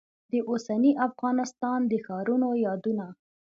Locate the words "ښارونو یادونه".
2.05-3.07